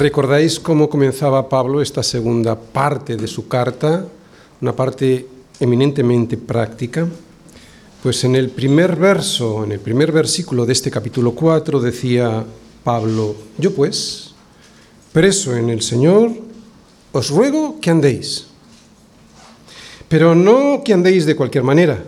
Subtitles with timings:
[0.00, 4.06] ¿Recordáis cómo comenzaba Pablo esta segunda parte de su carta?
[4.62, 5.26] Una parte
[5.60, 7.06] eminentemente práctica.
[8.02, 12.42] Pues en el primer verso, en el primer versículo de este capítulo 4 decía
[12.82, 14.32] Pablo, yo pues,
[15.12, 16.30] preso en el Señor,
[17.12, 18.46] os ruego que andéis.
[20.08, 22.02] Pero no que andéis de cualquier manera,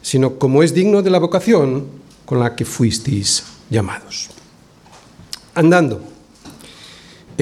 [0.00, 1.86] sino como es digno de la vocación
[2.24, 4.30] con la que fuisteis llamados.
[5.56, 6.19] Andando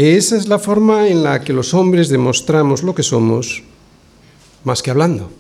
[0.05, 3.63] esa es la forma en la que los hombres demostramos lo que somos,
[4.65, 5.31] más que hablando.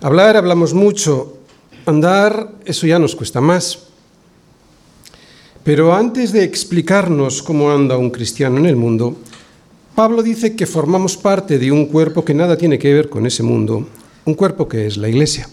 [0.00, 1.38] Hablar hablamos mucho,
[1.86, 3.84] andar eso ya nos cuesta más.
[5.64, 9.16] Pero antes de explicarnos cómo anda un cristiano en el mundo,
[9.94, 13.42] Pablo dice que formamos parte de un cuerpo que nada tiene que ver con ese
[13.42, 13.86] mundo,
[14.24, 15.48] un cuerpo que es la iglesia.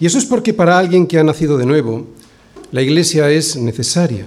[0.00, 2.06] Y eso es porque para alguien que ha nacido de nuevo,
[2.72, 4.26] la iglesia es necesaria.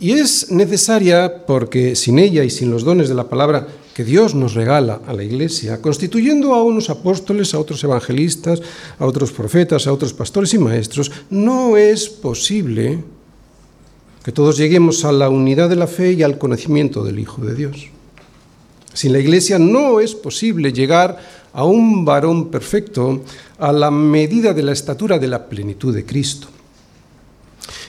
[0.00, 4.32] Y es necesaria porque sin ella y sin los dones de la palabra que Dios
[4.32, 8.62] nos regala a la Iglesia, constituyendo a unos apóstoles, a otros evangelistas,
[8.96, 13.02] a otros profetas, a otros pastores y maestros, no es posible
[14.22, 17.56] que todos lleguemos a la unidad de la fe y al conocimiento del Hijo de
[17.56, 17.88] Dios.
[18.92, 21.18] Sin la Iglesia no es posible llegar
[21.52, 23.24] a un varón perfecto
[23.58, 26.46] a la medida de la estatura de la plenitud de Cristo.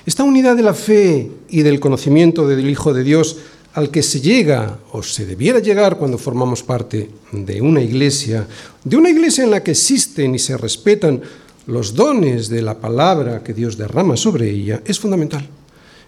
[0.10, 3.38] Esta unidad de la fe y del conocimiento del Hijo de Dios
[3.76, 8.48] al que se llega o se debiera llegar cuando formamos parte de una iglesia,
[8.84, 11.22] de una iglesia en la que existen y se respetan
[11.68, 15.48] los dones de la palabra que Dios derrama sobre ella, es fundamental.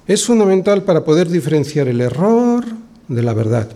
[0.07, 2.65] Es fundamental para poder diferenciar el error
[3.07, 3.69] de la verdad.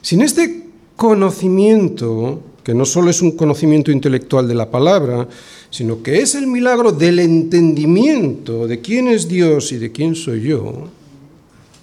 [0.00, 5.26] Sin este conocimiento, que no solo es un conocimiento intelectual de la palabra,
[5.70, 10.42] sino que es el milagro del entendimiento de quién es Dios y de quién soy
[10.42, 10.86] yo,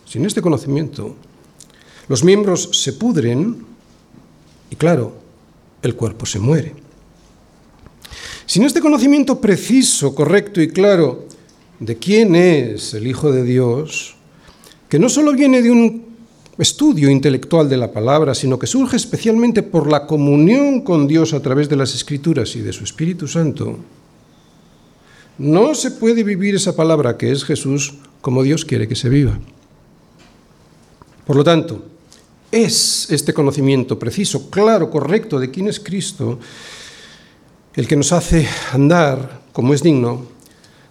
[0.07, 1.15] sin este conocimiento,
[2.07, 3.65] los miembros se pudren
[4.69, 5.15] y claro,
[5.81, 6.75] el cuerpo se muere.
[8.45, 11.25] Sin este conocimiento preciso, correcto y claro
[11.79, 14.17] de quién es el Hijo de Dios,
[14.87, 16.14] que no solo viene de un
[16.57, 21.41] estudio intelectual de la palabra, sino que surge especialmente por la comunión con Dios a
[21.41, 23.77] través de las Escrituras y de su Espíritu Santo,
[25.37, 29.37] no se puede vivir esa palabra que es Jesús como Dios quiere que se viva.
[31.25, 31.83] Por lo tanto,
[32.51, 36.39] es este conocimiento preciso, claro, correcto de quién es Cristo
[37.75, 40.27] el que nos hace andar como es digno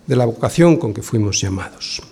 [0.06, 2.03] de la vocación con que fuimos llamados.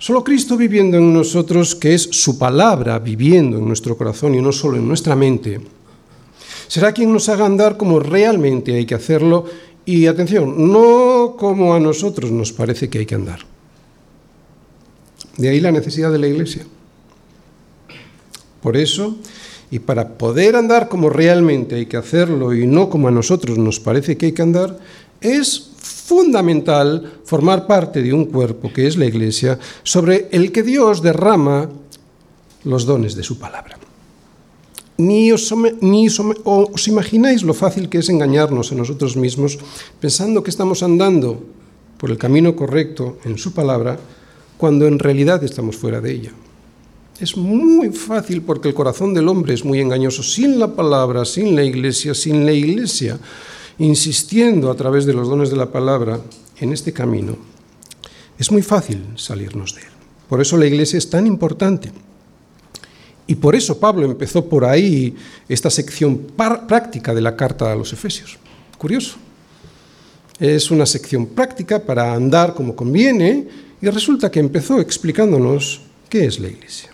[0.00, 4.50] Solo Cristo viviendo en nosotros, que es su palabra viviendo en nuestro corazón y no
[4.50, 5.60] solo en nuestra mente,
[6.68, 9.44] será quien nos haga andar como realmente hay que hacerlo
[9.84, 13.40] y atención, no como a nosotros nos parece que hay que andar.
[15.36, 16.64] De ahí la necesidad de la Iglesia.
[18.62, 19.18] Por eso,
[19.70, 23.78] y para poder andar como realmente hay que hacerlo y no como a nosotros nos
[23.80, 24.78] parece que hay que andar,
[25.20, 25.69] es
[26.10, 31.70] fundamental formar parte de un cuerpo que es la Iglesia, sobre el que Dios derrama
[32.64, 33.78] los dones de su palabra.
[34.98, 39.56] Ni, os, os imagináis lo fácil que es engañarnos a nosotros mismos
[40.02, 41.38] pensando que estamos andando
[41.96, 43.96] por el camino correcto en su palabra
[44.58, 46.32] cuando en realidad estamos fuera de ella.
[47.20, 50.24] Es muy fácil porque el corazón del hombre es muy engañoso.
[50.24, 53.16] Sin la palabra, sin la iglesia, sin la iglesia,
[53.80, 56.20] insistiendo a través de los dones de la palabra
[56.58, 57.36] en este camino,
[58.38, 59.88] es muy fácil salirnos de él.
[60.28, 61.90] Por eso la iglesia es tan importante.
[63.26, 65.16] Y por eso Pablo empezó por ahí
[65.48, 68.38] esta sección práctica de la carta a los Efesios.
[68.76, 69.16] Curioso.
[70.38, 73.48] Es una sección práctica para andar como conviene
[73.80, 76.90] y resulta que empezó explicándonos qué es la iglesia.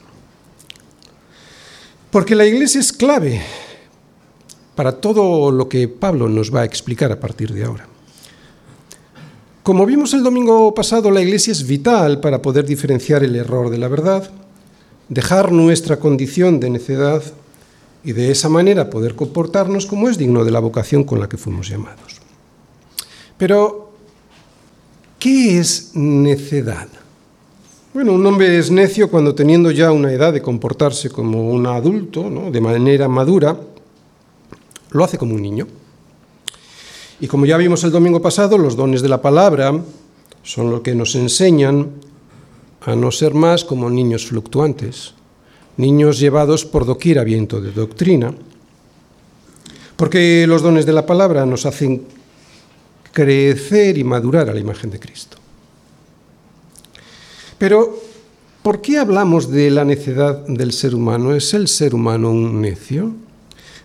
[2.10, 3.42] Porque la iglesia es clave
[4.76, 7.88] para todo lo que Pablo nos va a explicar a partir de ahora.
[9.62, 13.78] Como vimos el domingo pasado, la Iglesia es vital para poder diferenciar el error de
[13.78, 14.30] la verdad,
[15.08, 17.22] dejar nuestra condición de necedad
[18.04, 21.36] y de esa manera poder comportarnos como es digno de la vocación con la que
[21.36, 22.20] fuimos llamados.
[23.36, 23.90] Pero,
[25.18, 26.86] ¿qué es necedad?
[27.92, 32.30] Bueno, un hombre es necio cuando teniendo ya una edad de comportarse como un adulto,
[32.52, 33.58] de manera madura,
[34.90, 35.66] lo hace como un niño.
[37.20, 39.72] Y como ya vimos el domingo pasado, los dones de la palabra
[40.42, 41.90] son lo que nos enseñan
[42.82, 45.14] a no ser más como niños fluctuantes,
[45.76, 48.32] niños llevados por doquier a viento de doctrina,
[49.96, 52.04] porque los dones de la palabra nos hacen
[53.12, 55.38] crecer y madurar a la imagen de Cristo.
[57.58, 58.06] Pero
[58.66, 61.32] ¿Por qué hablamos de la necedad del ser humano?
[61.36, 63.14] ¿Es el ser humano un necio?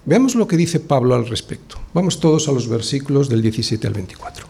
[0.04, 1.78] Veamos lo que dice Pablo al respecto.
[1.94, 4.48] Vamos todos a los versículos del 17 al 24.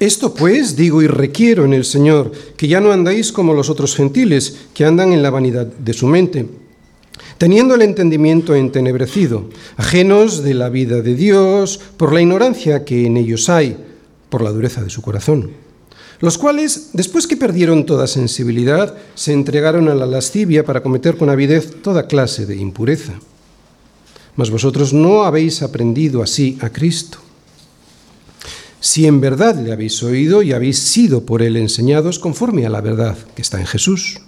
[0.00, 3.94] Esto pues digo y requiero en el Señor, que ya no andáis como los otros
[3.94, 6.46] gentiles, que andan en la vanidad de su mente,
[7.38, 13.16] teniendo el entendimiento entenebrecido, ajenos de la vida de Dios, por la ignorancia que en
[13.16, 13.78] ellos hay,
[14.28, 15.52] por la dureza de su corazón,
[16.20, 21.30] los cuales, después que perdieron toda sensibilidad, se entregaron a la lascivia para cometer con
[21.30, 23.14] avidez toda clase de impureza.
[24.36, 27.18] Mas vosotros no habéis aprendido así a Cristo
[28.84, 32.82] si en verdad le habéis oído y habéis sido por él enseñados conforme a la
[32.82, 34.20] verdad que está en Jesús.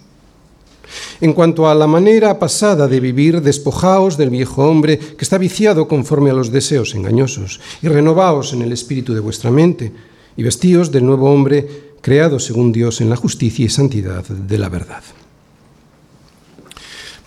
[1.21, 5.87] En cuanto a la manera pasada de vivir, despojaos del viejo hombre que está viciado
[5.87, 9.91] conforme a los deseos engañosos, y renovaos en el espíritu de vuestra mente,
[10.35, 14.69] y vestíos del nuevo hombre creado según Dios en la justicia y santidad de la
[14.69, 15.03] verdad.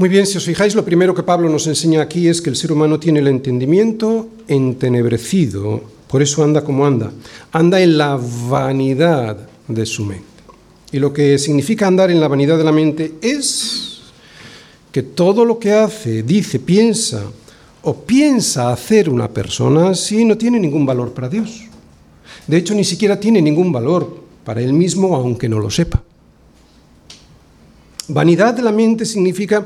[0.01, 2.57] Muy bien, si os fijáis, lo primero que Pablo nos enseña aquí es que el
[2.57, 7.13] ser humano tiene el entendimiento entenebrecido por eso anda como anda.
[7.53, 8.19] Anda en la
[8.49, 9.37] vanidad
[9.69, 10.25] de su mente.
[10.91, 14.01] Y lo que significa andar en la vanidad de la mente es
[14.91, 17.23] que todo lo que hace, dice, piensa
[17.83, 21.69] o piensa hacer una persona sí no tiene ningún valor para Dios.
[22.47, 26.03] De hecho, ni siquiera tiene ningún valor para él mismo, aunque no lo sepa.
[28.09, 29.65] Vanidad de la mente significa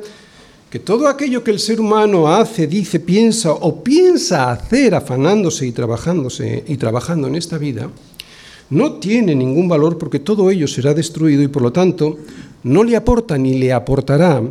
[0.75, 5.71] que todo aquello que el ser humano hace, dice, piensa o piensa hacer afanándose y
[5.71, 7.88] trabajándose y trabajando en esta vida,
[8.71, 12.19] no tiene ningún valor porque todo ello será destruido y por lo tanto
[12.65, 14.43] no le aporta ni le aportará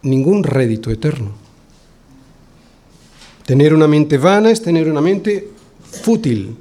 [0.00, 1.32] ningún rédito eterno.
[3.44, 5.50] Tener una mente vana es tener una mente
[5.82, 6.56] fútil,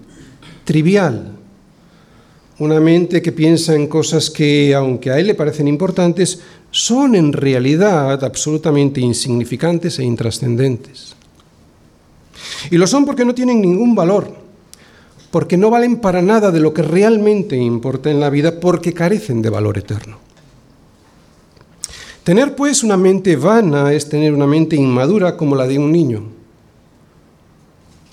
[0.65, 1.31] trivial,
[2.59, 6.39] una mente que piensa en cosas que, aunque a él le parecen importantes,
[6.71, 11.15] son en realidad absolutamente insignificantes e intrascendentes.
[12.69, 14.31] Y lo son porque no tienen ningún valor,
[15.31, 19.41] porque no valen para nada de lo que realmente importa en la vida, porque carecen
[19.41, 20.17] de valor eterno.
[22.23, 26.23] Tener pues una mente vana es tener una mente inmadura como la de un niño.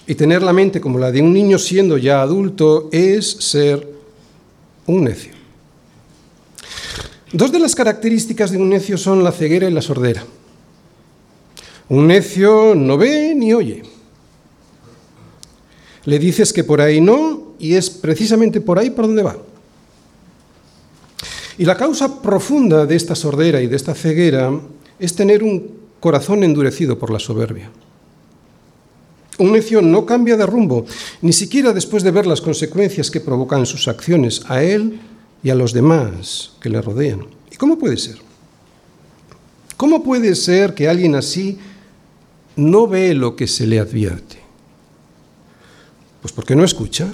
[0.06, 3.99] Y tener la mente como la de un niño siendo ya adulto es ser
[4.90, 5.32] un necio.
[7.32, 10.24] Dos de las características de un necio son la ceguera y la sordera.
[11.88, 13.82] Un necio no ve ni oye.
[16.04, 19.36] Le dices que por ahí no y es precisamente por ahí por donde va.
[21.58, 24.50] Y la causa profunda de esta sordera y de esta ceguera
[24.98, 27.70] es tener un corazón endurecido por la soberbia.
[29.40, 30.84] Un necio no cambia de rumbo,
[31.22, 35.00] ni siquiera después de ver las consecuencias que provocan sus acciones a él
[35.42, 37.24] y a los demás que le rodean.
[37.50, 38.16] ¿Y cómo puede ser?
[39.78, 41.56] ¿Cómo puede ser que alguien así
[42.56, 44.36] no ve lo que se le advierte?
[46.20, 47.10] Pues porque no escucha,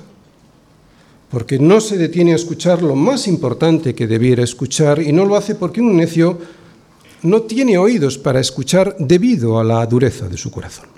[1.30, 5.36] porque no se detiene a escuchar lo más importante que debiera escuchar y no lo
[5.36, 6.40] hace porque un necio
[7.22, 10.96] no tiene oídos para escuchar debido a la dureza de su corazón.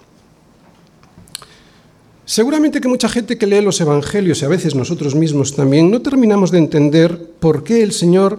[2.29, 6.03] Seguramente que mucha gente que lee los Evangelios y a veces nosotros mismos también no
[6.03, 8.39] terminamos de entender por qué el Señor,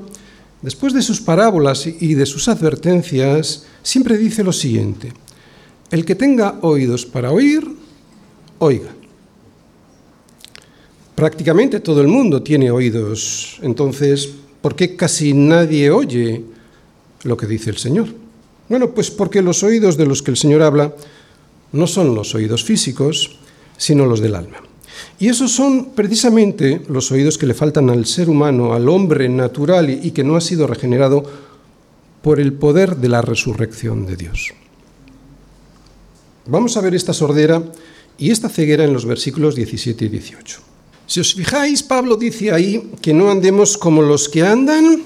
[0.61, 5.11] después de sus parábolas y de sus advertencias, siempre dice lo siguiente,
[5.89, 7.67] el que tenga oídos para oír,
[8.59, 8.91] oiga.
[11.15, 14.29] Prácticamente todo el mundo tiene oídos, entonces,
[14.61, 16.43] ¿por qué casi nadie oye
[17.23, 18.05] lo que dice el Señor?
[18.69, 20.93] Bueno, pues porque los oídos de los que el Señor habla
[21.71, 23.39] no son los oídos físicos,
[23.79, 24.57] sino los del alma.
[25.17, 29.89] Y esos son precisamente los oídos que le faltan al ser humano, al hombre natural
[29.89, 31.23] y que no ha sido regenerado
[32.21, 34.51] por el poder de la resurrección de Dios.
[36.45, 37.63] Vamos a ver esta sordera
[38.17, 40.59] y esta ceguera en los versículos 17 y 18.
[41.07, 45.01] Si os fijáis, Pablo dice ahí que no andemos como los que andan,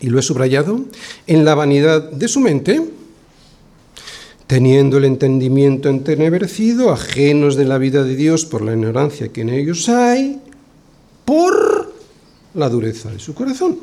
[0.00, 0.84] y lo he subrayado,
[1.26, 2.80] en la vanidad de su mente,
[4.48, 9.50] teniendo el entendimiento entenebrecido, ajenos de la vida de Dios por la ignorancia que en
[9.50, 10.40] ellos hay,
[11.26, 11.92] por
[12.54, 13.78] la dureza de su corazón.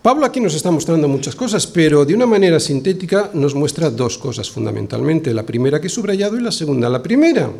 [0.00, 4.16] Pablo aquí nos está mostrando muchas cosas, pero de una manera sintética nos muestra dos
[4.16, 5.34] cosas fundamentalmente.
[5.34, 6.88] La primera que he subrayado y la segunda.
[6.88, 7.50] La primera,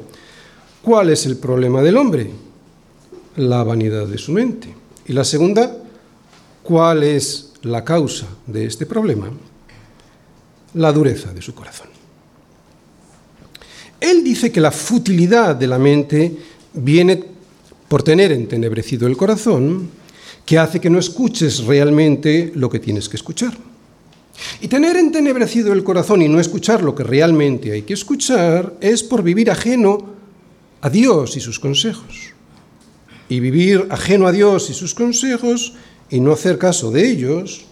[0.82, 2.30] ¿cuál es el problema del hombre?
[3.36, 4.74] La vanidad de su mente.
[5.06, 5.76] Y la segunda,
[6.62, 9.30] ¿cuál es la causa de este problema?
[10.74, 11.88] La dureza de su corazón.
[14.00, 16.36] Él dice que la futilidad de la mente
[16.74, 17.24] viene
[17.88, 19.88] por tener entenebrecido el corazón,
[20.44, 23.56] que hace que no escuches realmente lo que tienes que escuchar.
[24.60, 29.02] Y tener entenebrecido el corazón y no escuchar lo que realmente hay que escuchar es
[29.02, 30.14] por vivir ajeno
[30.80, 32.32] a Dios y sus consejos.
[33.28, 35.74] Y vivir ajeno a Dios y sus consejos
[36.10, 37.64] y no hacer caso de ellos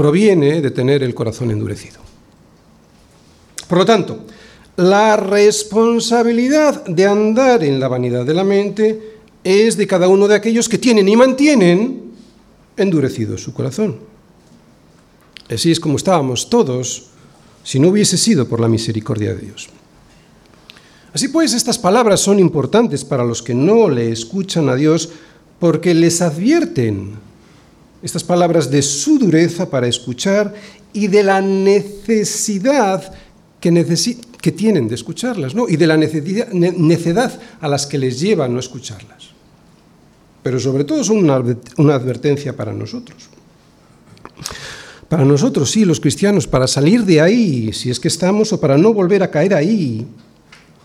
[0.00, 2.00] proviene de tener el corazón endurecido.
[3.68, 4.24] Por lo tanto,
[4.76, 10.36] la responsabilidad de andar en la vanidad de la mente es de cada uno de
[10.36, 12.12] aquellos que tienen y mantienen
[12.78, 13.98] endurecido su corazón.
[15.50, 17.10] Así es como estábamos todos
[17.62, 19.68] si no hubiese sido por la misericordia de Dios.
[21.12, 25.10] Así pues, estas palabras son importantes para los que no le escuchan a Dios
[25.58, 27.28] porque les advierten
[28.02, 30.54] estas palabras de su dureza para escuchar
[30.92, 33.12] y de la necesidad
[33.60, 33.86] que,
[34.40, 35.68] que tienen de escucharlas, ¿no?
[35.68, 39.30] y de la necedad a las que les lleva no escucharlas.
[40.42, 41.42] Pero sobre todo son una,
[41.76, 43.28] una advertencia para nosotros.
[45.08, 48.78] Para nosotros, sí, los cristianos, para salir de ahí, si es que estamos, o para
[48.78, 50.06] no volver a caer ahí.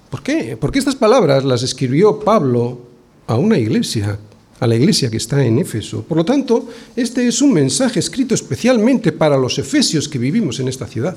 [0.10, 0.57] ¿Por qué?
[0.60, 2.79] Porque estas palabras las escribió Pablo
[3.27, 4.17] a una iglesia,
[4.65, 6.03] a la iglesia que está en Éfeso.
[6.03, 10.67] Por lo tanto, este es un mensaje escrito especialmente para los efesios que vivimos en
[10.67, 11.15] esta ciudad.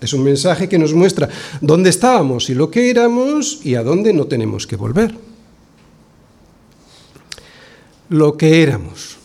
[0.00, 1.28] Es un mensaje que nos muestra
[1.60, 5.14] dónde estábamos y lo que éramos y a dónde no tenemos que volver.
[8.08, 9.16] Lo que éramos.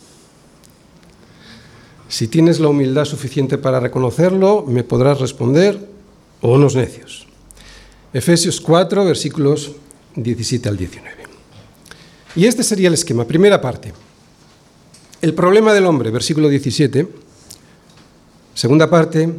[2.10, 5.80] Si tienes la humildad suficiente para reconocerlo, me podrás responder,
[6.42, 7.26] o unos necios.
[8.14, 9.72] Efesios 4, versículos
[10.16, 11.23] 17 al 19.
[12.36, 13.26] Y este sería el esquema.
[13.26, 13.94] Primera parte.
[15.22, 17.08] El problema del hombre, versículo 17.
[18.54, 19.32] Segunda parte,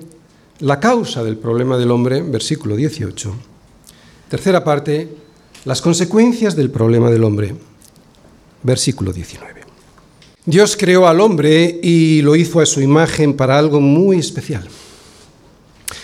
[0.61, 3.35] la causa del problema del hombre, versículo 18.
[4.29, 5.09] Tercera parte,
[5.65, 7.55] las consecuencias del problema del hombre,
[8.63, 9.63] versículo 19.
[10.47, 14.69] Dios creó al hombre y lo hizo a su imagen para algo muy especial,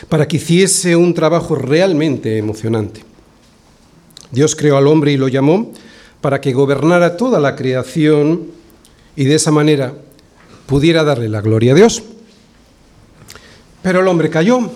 [0.08, 3.04] para que hiciese un trabajo realmente emocionante.
[4.30, 5.72] Dios creó al hombre y lo llamó
[6.20, 8.48] para que gobernara toda la creación
[9.16, 9.94] y de esa manera
[10.66, 12.02] pudiera darle la gloria a Dios.
[13.82, 14.70] Pero el hombre cayó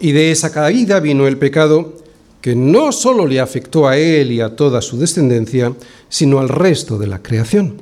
[0.00, 1.94] y de esa caída vino el pecado
[2.40, 5.72] que no solo le afectó a él y a toda su descendencia,
[6.08, 7.80] sino al resto de la creación.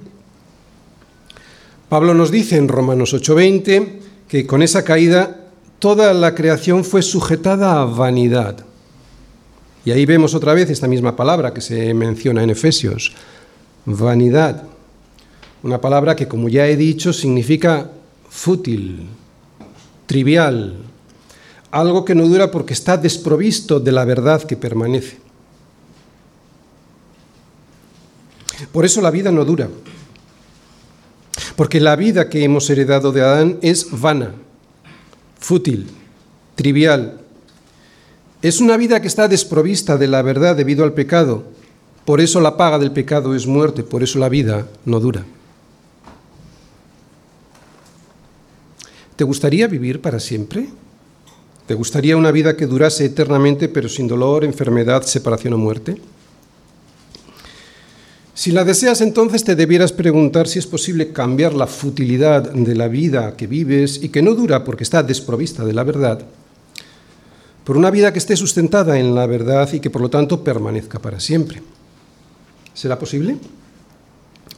[1.89, 7.83] Pablo nos dice en Romanos 8:20 que con esa caída toda la creación fue sujetada
[7.83, 8.65] a vanidad.
[9.85, 13.12] Y ahí vemos otra vez esta misma palabra que se menciona en Efesios,
[13.85, 14.65] vanidad.
[15.62, 17.91] Una palabra que, como ya he dicho, significa
[18.29, 19.09] fútil,
[20.07, 20.77] trivial,
[21.73, 25.19] algo que no dura porque está desprovisto de la verdad que permanece.
[28.71, 29.69] Por eso la vida no dura,
[31.57, 34.35] porque la vida que hemos heredado de Adán es vana,
[35.41, 35.89] fútil,
[36.55, 37.22] trivial.
[38.42, 41.44] Es una vida que está desprovista de la verdad debido al pecado.
[42.04, 45.25] Por eso la paga del pecado es muerte, por eso la vida no dura.
[49.14, 50.68] ¿Te gustaría vivir para siempre?
[51.66, 55.99] ¿Te gustaría una vida que durase eternamente pero sin dolor, enfermedad, separación o muerte?
[58.34, 62.88] Si la deseas, entonces te debieras preguntar si es posible cambiar la futilidad de la
[62.88, 66.26] vida que vives y que no dura porque está desprovista de la verdad,
[67.64, 70.99] por una vida que esté sustentada en la verdad y que por lo tanto permanezca
[70.99, 71.62] para siempre.
[72.75, 73.37] ¿Será posible?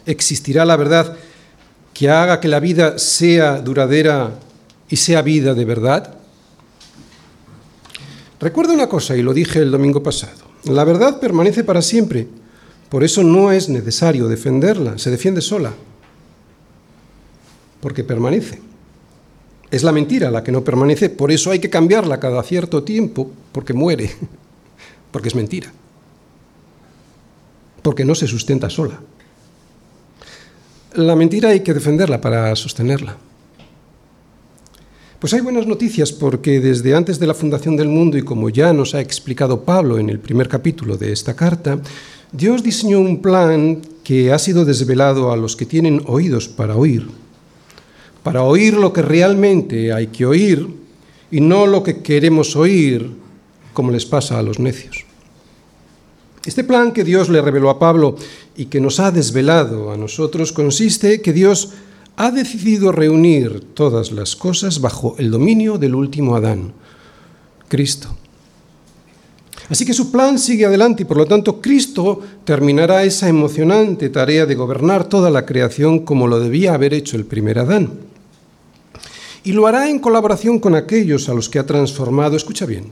[0.06, 1.16] ¿Existirá la verdad
[1.92, 4.38] que haga que la vida sea duradera
[4.88, 6.14] y sea vida de verdad?
[8.40, 12.28] Recuerda una cosa, y lo dije el domingo pasado, la verdad permanece para siempre,
[12.88, 15.72] por eso no es necesario defenderla, se defiende sola,
[17.80, 18.60] porque permanece.
[19.74, 23.28] Es la mentira la que no permanece, por eso hay que cambiarla cada cierto tiempo,
[23.50, 24.08] porque muere,
[25.10, 25.72] porque es mentira,
[27.82, 29.00] porque no se sustenta sola.
[30.92, 33.16] La mentira hay que defenderla para sostenerla.
[35.18, 38.72] Pues hay buenas noticias porque desde antes de la fundación del mundo y como ya
[38.72, 41.80] nos ha explicado Pablo en el primer capítulo de esta carta,
[42.30, 47.08] Dios diseñó un plan que ha sido desvelado a los que tienen oídos para oír,
[48.24, 50.66] para oír lo que realmente hay que oír
[51.30, 53.10] y no lo que queremos oír
[53.74, 55.04] como les pasa a los necios.
[56.44, 58.16] Este plan que Dios le reveló a Pablo
[58.56, 61.72] y que nos ha desvelado a nosotros consiste que Dios
[62.16, 66.72] ha decidido reunir todas las cosas bajo el dominio del último Adán,
[67.68, 68.08] Cristo.
[69.68, 74.46] Así que su plan sigue adelante y por lo tanto Cristo terminará esa emocionante tarea
[74.46, 78.13] de gobernar toda la creación como lo debía haber hecho el primer Adán.
[79.44, 82.86] Y lo hará en colaboración con aquellos a los que ha transformado, escucha bien,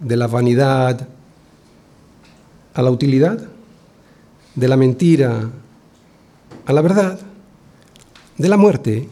[0.00, 1.08] de la vanidad
[2.74, 3.48] a la utilidad,
[4.54, 5.50] de la mentira
[6.66, 7.18] a la verdad,
[8.36, 9.08] de la muerte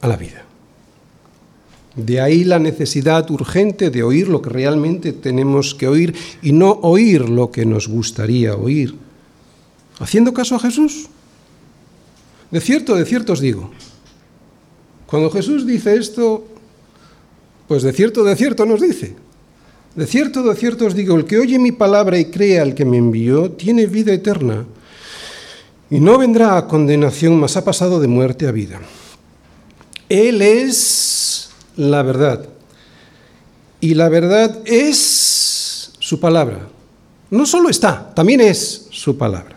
[0.00, 0.44] a la vida.
[1.94, 6.70] De ahí la necesidad urgente de oír lo que realmente tenemos que oír y no
[6.82, 8.96] oír lo que nos gustaría oír.
[9.98, 11.08] ¿Haciendo caso a Jesús?
[12.50, 13.70] De cierto, de cierto os digo.
[15.12, 16.42] Cuando Jesús dice esto,
[17.68, 19.14] pues de cierto, de cierto nos dice.
[19.94, 22.86] De cierto, de cierto os digo, el que oye mi palabra y cree al que
[22.86, 24.64] me envió, tiene vida eterna.
[25.90, 28.80] Y no vendrá a condenación, mas ha pasado de muerte a vida.
[30.08, 32.48] Él es la verdad.
[33.82, 36.68] Y la verdad es su palabra.
[37.28, 39.56] No solo está, también es su palabra.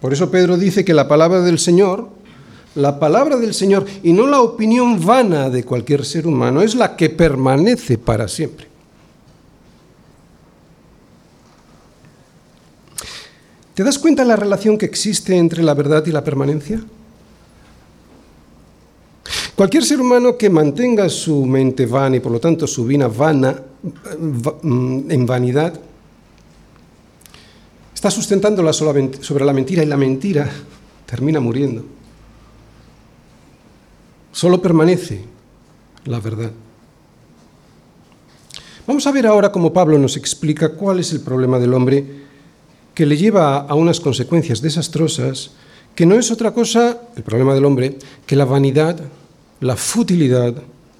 [0.00, 2.23] Por eso Pedro dice que la palabra del Señor,
[2.74, 6.96] la palabra del Señor, y no la opinión vana de cualquier ser humano, es la
[6.96, 8.66] que permanece para siempre.
[13.74, 16.82] ¿Te das cuenta de la relación que existe entre la verdad y la permanencia?
[19.56, 23.56] Cualquier ser humano que mantenga su mente vana y por lo tanto su vida vana
[24.62, 25.80] mm, en vanidad,
[27.94, 30.50] está sustentándola sobre la mentira y la mentira
[31.06, 31.84] termina muriendo.
[34.34, 35.20] Solo permanece
[36.06, 36.50] la verdad.
[38.84, 42.04] Vamos a ver ahora cómo Pablo nos explica cuál es el problema del hombre
[42.94, 45.52] que le lleva a unas consecuencias desastrosas
[45.94, 49.00] que no es otra cosa, el problema del hombre, que la vanidad,
[49.60, 50.52] la futilidad,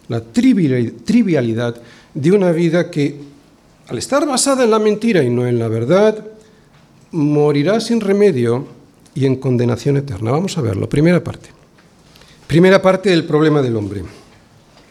[0.07, 1.75] la trivialidad
[2.15, 3.19] de una vida que,
[3.89, 6.25] al estar basada en la mentira y no en la verdad,
[7.11, 8.65] morirá sin remedio
[9.13, 10.31] y en condenación eterna.
[10.31, 10.89] Vamos a verlo.
[10.89, 11.64] Primera parte.
[12.47, 14.05] Primera parte del problema del hombre.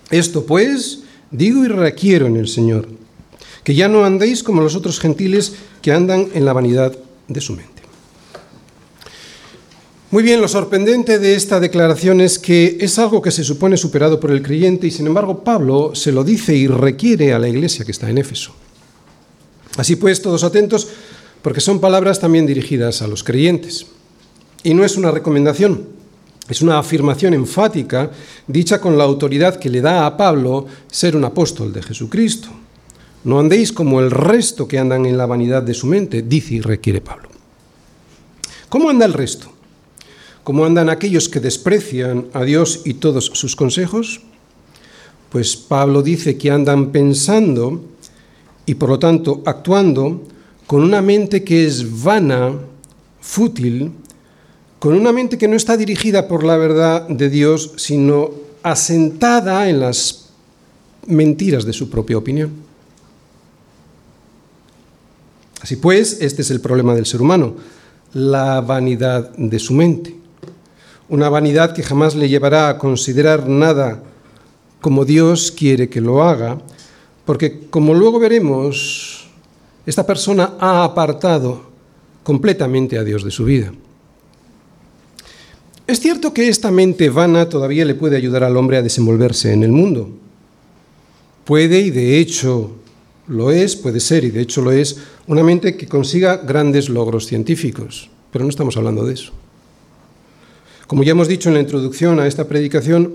[0.09, 2.87] Esto pues digo y requiero en el Señor,
[3.63, 6.95] que ya no andéis como los otros gentiles que andan en la vanidad
[7.27, 7.73] de su mente.
[10.11, 14.19] Muy bien, lo sorprendente de esta declaración es que es algo que se supone superado
[14.19, 17.83] por el creyente y sin embargo Pablo se lo dice y requiere a la iglesia
[17.83, 18.53] que está en Éfeso.
[19.75, 20.87] Así pues, todos atentos,
[21.41, 23.87] porque son palabras también dirigidas a los creyentes.
[24.61, 25.87] Y no es una recomendación,
[26.49, 28.11] es una afirmación enfática
[28.47, 32.49] dicha con la autoridad que le da a Pablo ser un apóstol de Jesucristo.
[33.23, 36.61] No andéis como el resto que andan en la vanidad de su mente, dice y
[36.61, 37.29] requiere Pablo.
[38.67, 39.47] ¿Cómo anda el resto?
[40.43, 44.21] ¿Cómo andan aquellos que desprecian a Dios y todos sus consejos?
[45.29, 47.81] Pues Pablo dice que andan pensando
[48.65, 50.23] y por lo tanto actuando
[50.67, 52.53] con una mente que es vana,
[53.21, 53.91] fútil,
[54.83, 58.31] con una mente que no está dirigida por la verdad de Dios, sino
[58.63, 60.25] asentada en las
[61.07, 62.51] mentiras de su propia opinión.
[65.61, 67.55] Así pues, este es el problema del ser humano,
[68.11, 70.17] la vanidad de su mente
[71.07, 74.03] una vanidad que jamás le llevará a considerar nada
[74.81, 76.57] como Dios quiere que lo haga,
[77.23, 79.29] porque como luego veremos,
[79.85, 81.61] esta persona ha apartado
[82.23, 83.71] completamente a Dios de su vida.
[85.85, 89.63] Es cierto que esta mente vana todavía le puede ayudar al hombre a desenvolverse en
[89.63, 90.09] el mundo.
[91.43, 92.71] Puede y de hecho
[93.27, 97.27] lo es, puede ser y de hecho lo es, una mente que consiga grandes logros
[97.27, 99.33] científicos, pero no estamos hablando de eso.
[100.87, 103.13] Como ya hemos dicho en la introducción a esta predicación,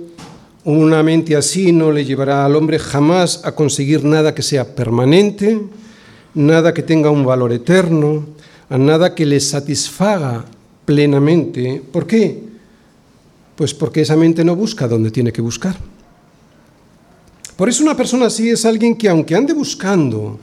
[0.65, 5.59] una mente así no le llevará al hombre jamás a conseguir nada que sea permanente,
[6.35, 8.27] nada que tenga un valor eterno,
[8.69, 10.45] a nada que le satisfaga
[10.85, 11.83] plenamente.
[11.91, 12.48] ¿Por qué?
[13.59, 15.77] Pues porque esa mente no busca donde tiene que buscar.
[17.57, 20.39] Por eso una persona así es alguien que aunque ande buscando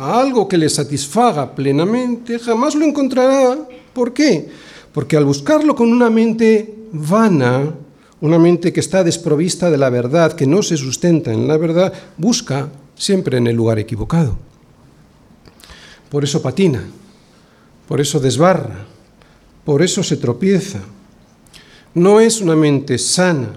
[0.00, 3.58] algo que le satisfaga plenamente, jamás lo encontrará.
[3.92, 4.48] ¿Por qué?
[4.90, 7.74] Porque al buscarlo con una mente vana,
[8.22, 11.92] una mente que está desprovista de la verdad, que no se sustenta en la verdad,
[12.16, 14.38] busca siempre en el lugar equivocado.
[16.08, 16.82] Por eso patina,
[17.86, 18.86] por eso desbarra,
[19.62, 20.80] por eso se tropieza.
[21.94, 23.50] No es una mente sana,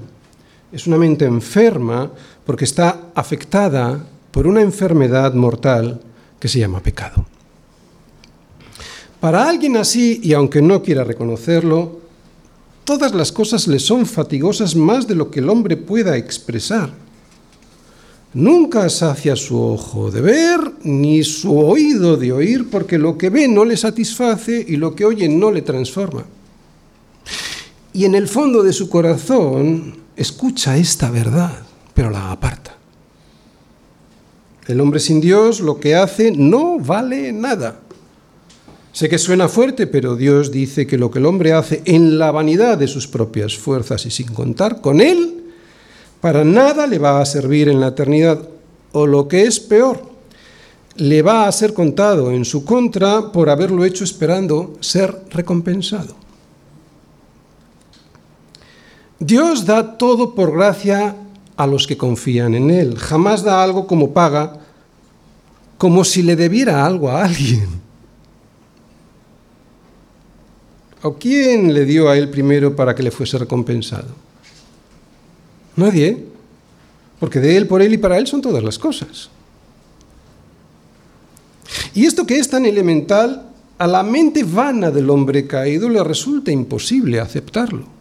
[0.72, 2.12] es una mente enferma
[2.46, 6.02] porque está afectada por una enfermedad mortal
[6.40, 7.26] que se llama pecado.
[9.20, 12.02] Para alguien así, y aunque no quiera reconocerlo,
[12.84, 16.90] todas las cosas le son fatigosas más de lo que el hombre pueda expresar.
[18.34, 23.48] Nunca sacia su ojo de ver, ni su oído de oír, porque lo que ve
[23.48, 26.26] no le satisface y lo que oye no le transforma.
[27.94, 31.60] Y en el fondo de su corazón escucha esta verdad,
[31.94, 32.76] pero la aparta.
[34.68, 37.80] El hombre sin Dios lo que hace no vale nada.
[38.94, 42.32] Sé que suena fuerte, pero Dios dice que lo que el hombre hace en la
[42.32, 45.44] vanidad de sus propias fuerzas y sin contar con Él,
[46.22, 48.48] para nada le va a servir en la eternidad,
[48.92, 50.14] o lo que es peor,
[50.96, 56.23] le va a ser contado en su contra por haberlo hecho esperando ser recompensado.
[59.20, 61.16] Dios da todo por gracia
[61.56, 62.98] a los que confían en Él.
[62.98, 64.60] Jamás da algo como paga,
[65.78, 67.68] como si le debiera algo a alguien.
[71.04, 74.08] ¿O quién le dio a Él primero para que le fuese recompensado?
[75.76, 76.26] Nadie,
[77.20, 79.30] porque de Él, por Él y para Él son todas las cosas.
[81.94, 86.52] Y esto que es tan elemental, a la mente vana del hombre caído le resulta
[86.52, 87.93] imposible aceptarlo.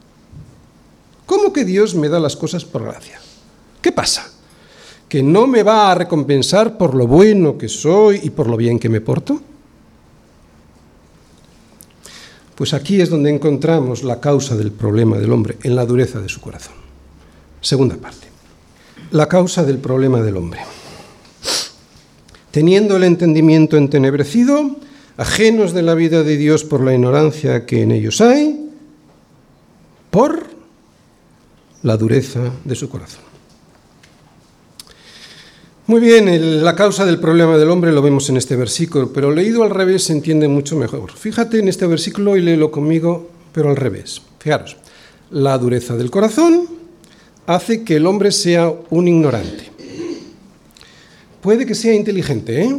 [1.52, 3.20] ¿Cómo que Dios me da las cosas por gracia?
[3.82, 4.26] ¿Qué pasa?
[5.06, 8.78] ¿Que no me va a recompensar por lo bueno que soy y por lo bien
[8.78, 9.38] que me porto?
[12.54, 16.30] Pues aquí es donde encontramos la causa del problema del hombre, en la dureza de
[16.30, 16.72] su corazón.
[17.60, 18.28] Segunda parte.
[19.10, 20.60] La causa del problema del hombre.
[22.50, 24.76] Teniendo el entendimiento entenebrecido,
[25.18, 28.70] ajenos de la vida de Dios por la ignorancia que en ellos hay,
[30.10, 30.51] por
[31.82, 33.22] la dureza de su corazón.
[35.86, 39.64] Muy bien, la causa del problema del hombre lo vemos en este versículo, pero leído
[39.64, 41.10] al revés se entiende mucho mejor.
[41.12, 44.22] Fíjate en este versículo y léelo conmigo, pero al revés.
[44.38, 44.76] Fijaros,
[45.30, 46.68] la dureza del corazón,
[47.46, 49.70] hace que el hombre sea un ignorante.
[51.40, 52.78] Puede que sea inteligente, ¿eh?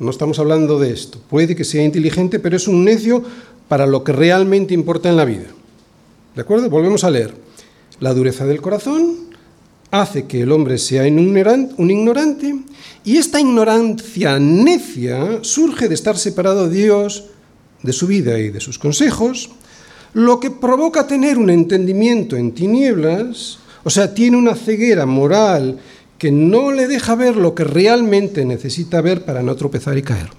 [0.00, 1.20] No estamos hablando de esto.
[1.30, 3.22] Puede que sea inteligente, pero es un necio
[3.68, 5.46] para lo que realmente importa en la vida.
[6.34, 6.68] ¿De acuerdo?
[6.68, 7.32] Volvemos a leer.
[8.00, 9.30] La dureza del corazón
[9.90, 12.54] hace que el hombre sea un ignorante
[13.04, 17.24] y esta ignorancia necia surge de estar separado de Dios,
[17.82, 19.50] de su vida y de sus consejos,
[20.12, 25.78] lo que provoca tener un entendimiento en tinieblas o sea, tiene una ceguera moral
[26.18, 30.30] que no le deja ver lo que realmente necesita ver para no tropezar y caer.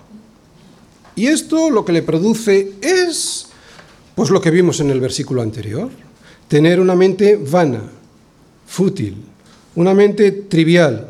[1.16, 3.48] Y esto lo que le produce es,
[4.16, 5.90] pues lo que vimos en el versículo anterior,
[6.52, 7.80] tener una mente vana,
[8.68, 9.16] fútil,
[9.74, 11.08] una mente trivial,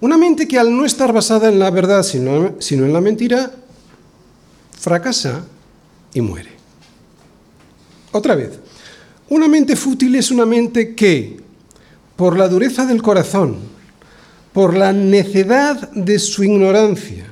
[0.00, 3.52] una mente que al no estar basada en la verdad, sino, en la mentira,
[4.70, 5.44] fracasa
[6.14, 6.48] y muere.
[8.12, 8.58] Otra vez,
[9.28, 11.38] una mente fútil es una mente que,
[12.16, 13.56] por la dureza del corazón,
[14.54, 17.26] por la necedad de su ignorancia,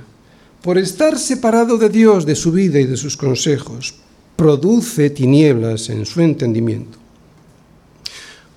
[0.61, 3.95] por estar separado de Dios, de su vida y de sus consejos,
[4.41, 6.97] produce tinieblas en su entendimiento.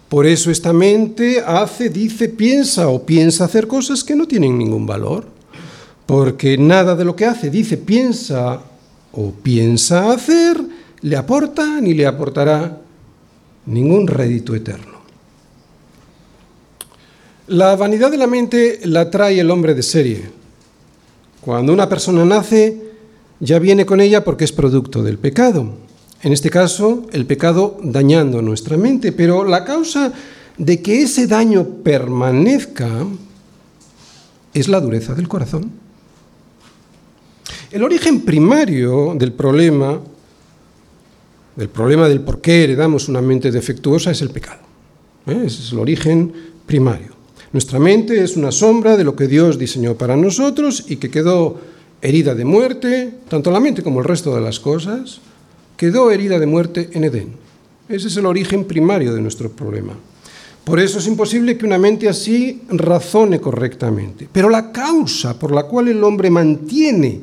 [0.07, 4.85] Por eso esta mente hace, dice, piensa o piensa hacer cosas que no tienen ningún
[4.85, 5.25] valor,
[6.05, 8.61] porque nada de lo que hace, dice, piensa
[9.11, 10.55] o piensa hacer,
[11.01, 12.79] le aporta ni le aportará
[13.65, 14.99] ningún rédito eterno.
[17.47, 20.29] La vanidad de la mente la trae el hombre de serie.
[21.41, 22.92] Cuando una persona nace,
[23.43, 25.67] ya viene con ella porque es producto del pecado.
[26.21, 30.13] En este caso, el pecado dañando nuestra mente, pero la causa
[30.57, 33.05] de que ese daño permanezca
[34.53, 35.71] es la dureza del corazón.
[37.71, 39.99] El origen primario del problema
[41.57, 44.61] el problema del por qué heredamos una mente defectuosa es el pecado.
[45.27, 45.43] ¿eh?
[45.45, 46.33] Ese es el origen
[46.65, 47.13] primario.
[47.51, 51.59] Nuestra mente es una sombra de lo que Dios diseñó para nosotros y que quedó
[52.03, 55.21] herida de muerte, tanto la mente como el resto de las cosas,
[55.77, 57.33] quedó herida de muerte en Edén.
[57.87, 59.93] Ese es el origen primario de nuestro problema.
[60.65, 64.27] Por eso es imposible que una mente así razone correctamente.
[64.31, 67.21] Pero la causa por la cual el hombre mantiene,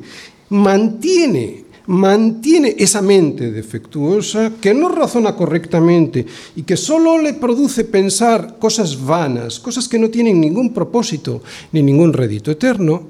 [0.49, 8.57] mantiene mantiene esa mente defectuosa que no razona correctamente y que solo le produce pensar
[8.59, 11.41] cosas vanas, cosas que no tienen ningún propósito
[11.71, 13.03] ni ningún rédito eterno,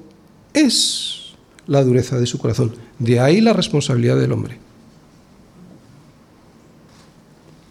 [0.54, 1.21] es
[1.72, 2.74] la dureza de su corazón.
[3.00, 4.58] De ahí la responsabilidad del hombre.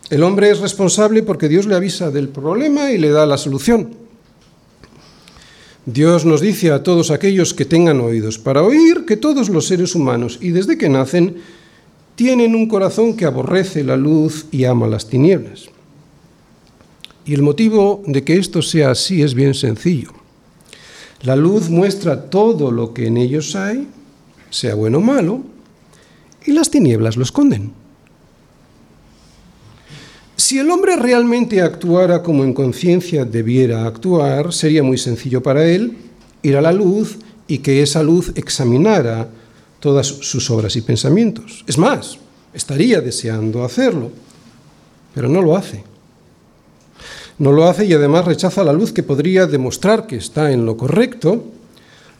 [0.09, 3.91] El hombre es responsable porque Dios le avisa del problema y le da la solución.
[5.85, 9.95] Dios nos dice a todos aquellos que tengan oídos para oír que todos los seres
[9.95, 11.37] humanos, y desde que nacen,
[12.15, 15.67] tienen un corazón que aborrece la luz y ama las tinieblas.
[17.27, 20.20] Y el motivo de que esto sea así es bien sencillo.
[21.23, 23.87] La luz muestra todo lo que en ellos hay,
[24.49, 25.43] sea bueno o malo,
[26.47, 27.73] y las tinieblas lo esconden.
[30.37, 35.97] Si el hombre realmente actuara como en conciencia debiera actuar, sería muy sencillo para él
[36.43, 39.29] ir a la luz y que esa luz examinara
[39.79, 41.65] todas sus obras y pensamientos.
[41.67, 42.19] Es más,
[42.55, 44.11] estaría deseando hacerlo,
[45.15, 45.85] pero no lo hace.
[47.41, 50.77] No lo hace y además rechaza la luz que podría demostrar que está en lo
[50.77, 51.43] correcto,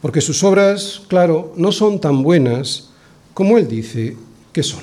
[0.01, 2.89] porque sus obras, claro, no son tan buenas
[3.35, 4.17] como él dice
[4.51, 4.81] que son.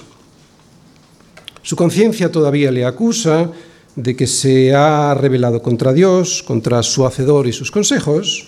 [1.63, 3.51] Su conciencia todavía le acusa
[3.97, 8.47] de que se ha rebelado contra Dios, contra su hacedor y sus consejos,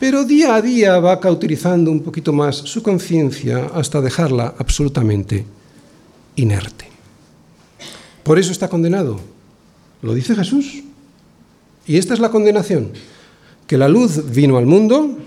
[0.00, 5.44] pero día a día va cauterizando un poquito más su conciencia hasta dejarla absolutamente
[6.36, 6.88] inerte.
[8.22, 9.35] Por eso está condenado.
[10.02, 10.82] Lo dice Jesús.
[11.86, 12.90] Y esta es la condenación,
[13.66, 15.18] que la luz vino al mundo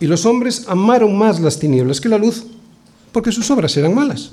[0.00, 2.44] y los hombres amaron más las tinieblas que la luz
[3.12, 4.32] porque sus obras eran malas.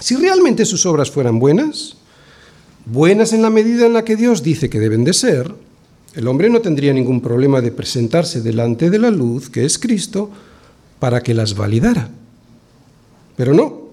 [0.00, 1.96] Si realmente sus obras fueran buenas,
[2.86, 5.54] buenas en la medida en la que Dios dice que deben de ser,
[6.14, 10.30] el hombre no tendría ningún problema de presentarse delante de la luz, que es Cristo,
[10.98, 12.10] para que las validara.
[13.36, 13.87] Pero no,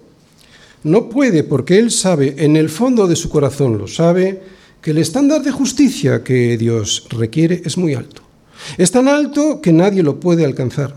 [0.85, 4.43] no puede porque él sabe, en el fondo de su corazón lo sabe,
[4.81, 8.21] que el estándar de justicia que Dios requiere es muy alto.
[8.77, 10.93] Es tan alto que nadie lo puede alcanzar.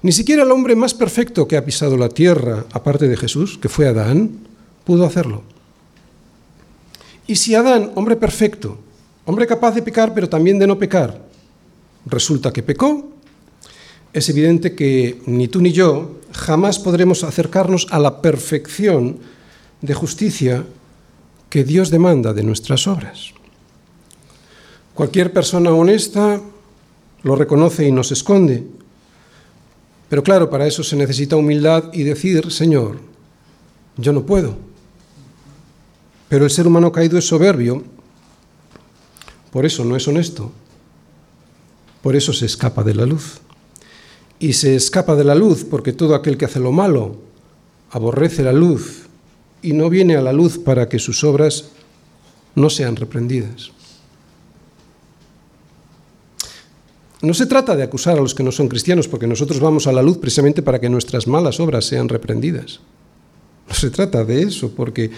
[0.00, 3.68] Ni siquiera el hombre más perfecto que ha pisado la tierra, aparte de Jesús, que
[3.68, 4.30] fue Adán,
[4.84, 5.42] pudo hacerlo.
[7.26, 8.78] Y si Adán, hombre perfecto,
[9.26, 11.20] hombre capaz de pecar pero también de no pecar,
[12.06, 13.13] resulta que pecó,
[14.14, 19.18] es evidente que ni tú ni yo jamás podremos acercarnos a la perfección
[19.82, 20.64] de justicia
[21.50, 23.34] que Dios demanda de nuestras obras.
[24.94, 26.40] Cualquier persona honesta
[27.24, 28.64] lo reconoce y nos esconde,
[30.08, 33.00] pero claro, para eso se necesita humildad y decir, Señor,
[33.96, 34.56] yo no puedo.
[36.28, 37.82] Pero el ser humano caído es soberbio,
[39.50, 40.52] por eso no es honesto,
[42.00, 43.40] por eso se escapa de la luz.
[44.44, 47.16] Y se escapa de la luz porque todo aquel que hace lo malo
[47.88, 49.06] aborrece la luz
[49.62, 51.70] y no viene a la luz para que sus obras
[52.54, 53.70] no sean reprendidas.
[57.22, 59.92] No se trata de acusar a los que no son cristianos, porque nosotros vamos a
[59.92, 62.80] la luz precisamente para que nuestras malas obras sean reprendidas.
[63.66, 65.10] No se trata de eso, porque,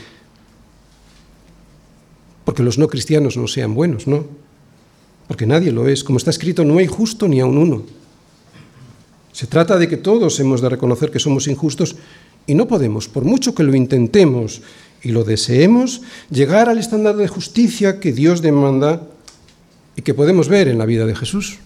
[2.45, 4.25] porque los no cristianos no sean buenos, no.
[5.27, 6.05] Porque nadie lo es.
[6.05, 8.06] Como está escrito, no hay justo ni a un uno.
[9.37, 11.97] Se trata de que todos hemos de reconocer que somos injustos
[12.47, 14.63] y no podemos, por mucho que lo intentemos
[15.03, 19.03] y lo deseemos, llegar al estándar de justicia que Dios demanda
[19.95, 21.59] y que podemos ver en la vida de Jesús.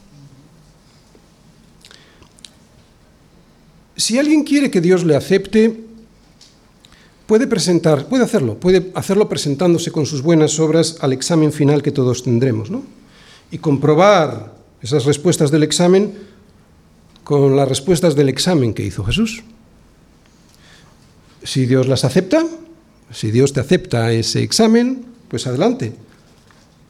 [3.96, 5.78] Si alguien quiere que Dios le acepte,
[7.28, 11.92] puede presentar, puede hacerlo, puede hacerlo presentándose con sus buenas obras al examen final que
[11.92, 12.82] todos tendremos, ¿no?
[13.52, 16.29] Y comprobar esas respuestas del examen
[17.24, 19.42] con las respuestas del examen que hizo Jesús.
[21.42, 22.44] Si Dios las acepta,
[23.12, 25.94] si Dios te acepta ese examen, pues adelante.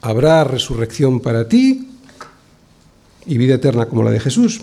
[0.02, 1.88] Habrá resurrección para ti
[3.26, 4.60] y vida eterna como la de Jesús.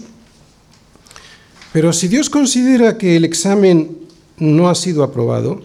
[1.74, 3.98] Pero si Dios considera que el examen
[4.38, 5.62] no ha sido aprobado,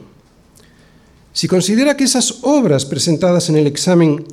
[1.33, 4.27] si considera que esas obras presentadas en el examen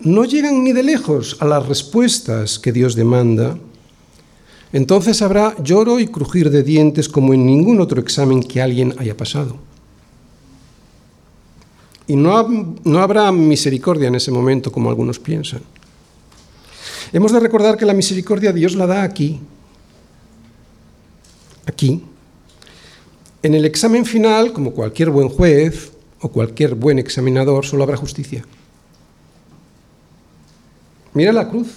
[0.00, 3.58] no llegan ni de lejos a las respuestas que Dios demanda,
[4.72, 9.16] entonces habrá lloro y crujir de dientes como en ningún otro examen que alguien haya
[9.16, 9.56] pasado.
[12.06, 15.62] Y no, no habrá misericordia en ese momento como algunos piensan.
[17.12, 19.40] Hemos de recordar que la misericordia Dios la da aquí,
[21.66, 22.02] aquí,
[23.42, 28.44] en el examen final, como cualquier buen juez o cualquier buen examinador, solo habrá justicia.
[31.14, 31.68] Mira la cruz.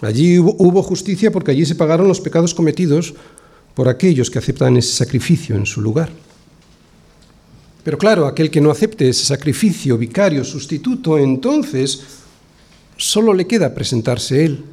[0.00, 3.14] Allí hubo, justicia porque allí se pagaron los pecados cometidos
[3.74, 6.10] por aquellos que aceptan ese sacrificio en su lugar.
[7.82, 12.02] Pero claro, aquel que no acepte ese sacrificio vicario, sustituto, entonces
[12.96, 14.64] solo le queda presentarse él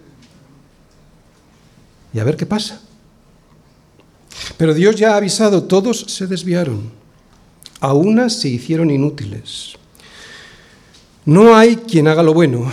[2.14, 2.82] y a ver qué pasa.
[4.58, 6.92] Pero Dios ya ha avisado, todos se desviaron,
[7.80, 9.74] a unas se hicieron inútiles.
[11.26, 12.72] No hay quien haga lo bueno,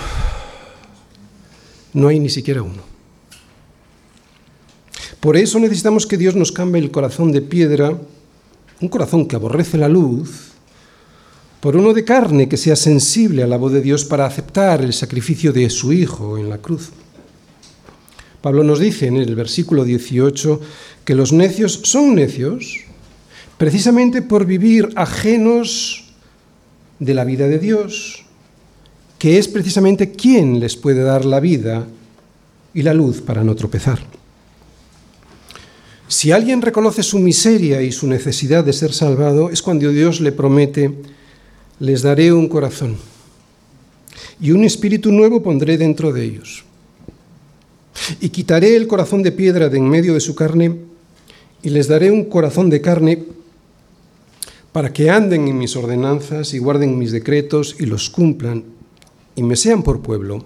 [1.92, 2.82] no hay ni siquiera uno.
[5.20, 7.96] Por eso necesitamos que Dios nos cambie el corazón de piedra,
[8.80, 10.52] un corazón que aborrece la luz,
[11.60, 14.92] por uno de carne que sea sensible a la voz de Dios para aceptar el
[14.92, 16.90] sacrificio de su Hijo en la cruz.
[18.40, 20.60] Pablo nos dice en el versículo 18
[21.04, 22.80] que los necios son necios
[23.58, 26.12] precisamente por vivir ajenos
[26.98, 28.21] de la vida de Dios,
[29.22, 31.86] que es precisamente quien les puede dar la vida
[32.74, 34.00] y la luz para no tropezar.
[36.08, 40.32] Si alguien reconoce su miseria y su necesidad de ser salvado, es cuando Dios le
[40.32, 40.92] promete,
[41.78, 42.96] les daré un corazón
[44.40, 46.64] y un espíritu nuevo pondré dentro de ellos.
[48.20, 50.78] Y quitaré el corazón de piedra de en medio de su carne
[51.62, 53.22] y les daré un corazón de carne
[54.72, 58.71] para que anden en mis ordenanzas y guarden mis decretos y los cumplan
[59.34, 60.44] y me sean por pueblo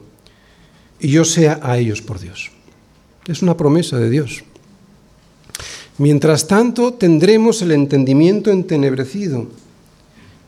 [1.01, 2.51] y yo sea a ellos por Dios.
[3.27, 4.44] Es una promesa de Dios.
[5.99, 9.46] Mientras tanto tendremos el entendimiento entenebrecido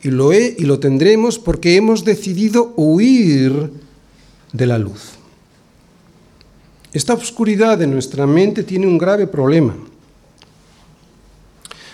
[0.03, 3.73] y lo, he, y lo tendremos porque hemos decidido huir
[4.53, 5.13] de la luz.
[6.93, 9.77] Esta oscuridad de nuestra mente tiene un grave problema.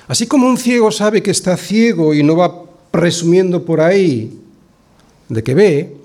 [0.07, 4.39] Así como un ciego sabe que está ciego y no va presumiendo por ahí
[5.29, 5.97] de que ve,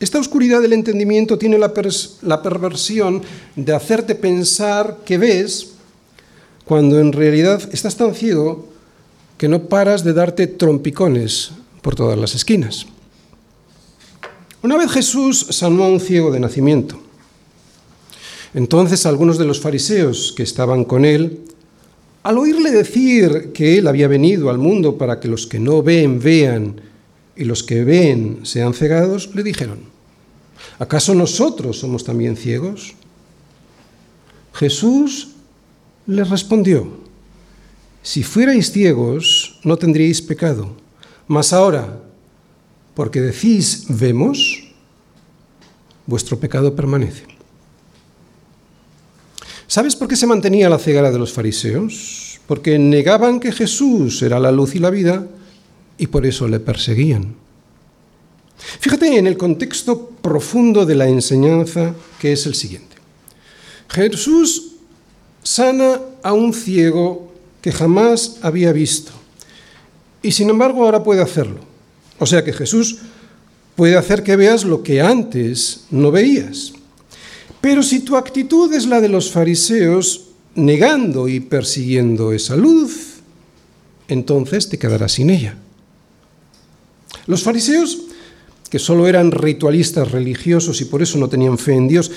[0.00, 3.22] esta oscuridad del entendimiento tiene la, perversión
[3.54, 5.72] de hacerte pensar que ves
[6.64, 8.68] cuando en realidad estás tan ciego
[9.36, 12.86] que no paras de darte trompicones por todas las esquinas.
[14.62, 16.98] Una vez Jesús sanó a un ciego de nacimiento.
[18.54, 21.40] Entonces algunos de los fariseos que estaban con él
[22.22, 26.20] al oírle decir que Él había venido al mundo para que los que no ven
[26.20, 26.80] vean
[27.34, 29.89] y los que ven sean cegados, le dijeron,
[30.80, 32.94] ¿acaso nosotros somos también ciegos?
[34.54, 35.28] Jesús
[36.06, 36.98] les respondió,
[38.02, 40.74] si fuerais ciegos no tendríais pecado,
[41.28, 42.00] mas ahora,
[42.94, 44.66] porque decís vemos,
[46.06, 47.24] vuestro pecado permanece.
[49.66, 52.40] ¿Sabes por qué se mantenía la ceguera de los fariseos?
[52.48, 55.28] Porque negaban que Jesús era la luz y la vida
[55.96, 57.36] y por eso le perseguían.
[58.80, 62.96] Fíjate en el contexto profundo de la enseñanza que es el siguiente.
[63.88, 64.72] Jesús
[65.42, 69.12] sana a un ciego que jamás había visto
[70.22, 71.60] y sin embargo ahora puede hacerlo.
[72.18, 72.98] O sea que Jesús
[73.74, 76.72] puede hacer que veas lo que antes no veías.
[77.60, 83.20] Pero si tu actitud es la de los fariseos, negando y persiguiendo esa luz,
[84.08, 85.56] entonces te quedarás sin ella.
[87.26, 87.98] Los fariseos,
[88.70, 92.10] que solo eran ritualistas religiosos y por eso no tenían fe en Dios,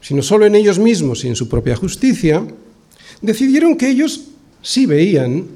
[0.00, 2.46] sino solo en ellos mismos y en su propia justicia,
[3.22, 4.26] decidieron que ellos
[4.62, 5.46] sí veían.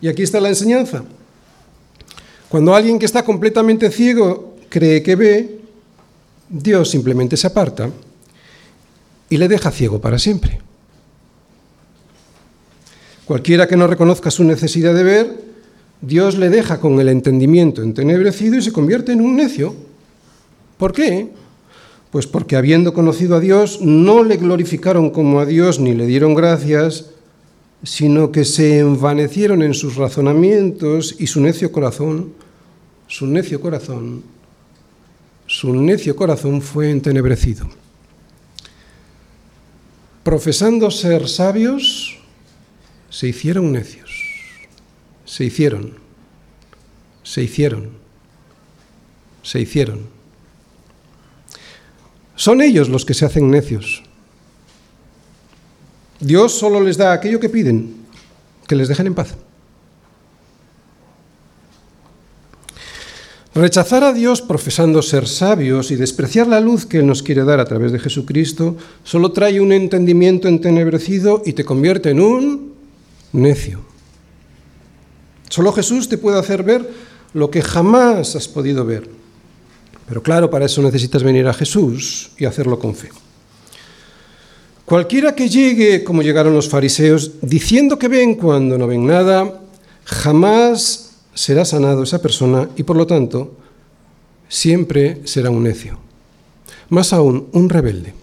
[0.00, 1.04] Y aquí está la enseñanza.
[2.48, 5.60] Cuando alguien que está completamente ciego cree que ve,
[6.48, 7.90] Dios simplemente se aparta
[9.30, 10.60] y le deja ciego para siempre.
[13.24, 15.45] Cualquiera que no reconozca su necesidad de ver,
[16.00, 19.74] Dios le deja con el entendimiento entenebrecido y se convierte en un necio.
[20.76, 21.28] ¿Por qué?
[22.10, 26.34] Pues porque habiendo conocido a Dios, no le glorificaron como a Dios ni le dieron
[26.34, 27.06] gracias,
[27.82, 32.32] sino que se envanecieron en sus razonamientos y su necio corazón,
[33.06, 34.22] su necio corazón,
[35.46, 37.68] su necio corazón fue entenebrecido
[40.26, 42.18] profesando ser sabios,
[43.10, 44.05] se hicieron necios.
[45.26, 45.92] Se hicieron,
[47.22, 47.90] se hicieron,
[49.42, 50.06] se hicieron.
[52.36, 54.02] Son ellos los que se hacen necios.
[56.20, 57.96] Dios solo les da aquello que piden,
[58.66, 59.34] que les dejen en paz.
[63.54, 67.58] Rechazar a Dios profesando ser sabios y despreciar la luz que Él nos quiere dar
[67.58, 72.74] a través de Jesucristo solo trae un entendimiento entenebrecido y te convierte en un
[73.32, 73.95] necio.
[75.48, 76.88] Solo Jesús te puede hacer ver
[77.34, 79.08] lo que jamás has podido ver.
[80.08, 83.10] Pero claro, para eso necesitas venir a Jesús y hacerlo con fe.
[84.84, 89.60] Cualquiera que llegue, como llegaron los fariseos, diciendo que ven cuando no ven nada,
[90.04, 93.56] jamás será sanado esa persona y por lo tanto
[94.48, 95.98] siempre será un necio.
[96.88, 98.14] Más aún, un rebelde.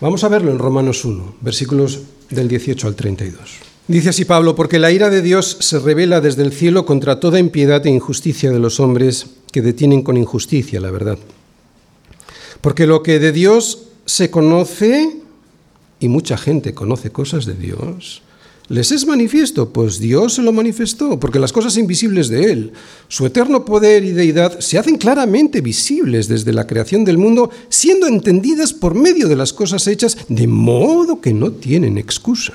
[0.00, 3.73] Vamos a verlo en Romanos 1, versículos del 18 al 32.
[3.86, 7.38] Dice así Pablo, porque la ira de Dios se revela desde el cielo contra toda
[7.38, 11.18] impiedad e injusticia de los hombres que detienen con injusticia la verdad.
[12.62, 15.18] Porque lo que de Dios se conoce,
[16.00, 18.22] y mucha gente conoce cosas de Dios,
[18.68, 22.72] les es manifiesto, pues Dios se lo manifestó, porque las cosas invisibles de Él,
[23.08, 28.06] su eterno poder y deidad, se hacen claramente visibles desde la creación del mundo, siendo
[28.06, 32.54] entendidas por medio de las cosas hechas, de modo que no tienen excusa.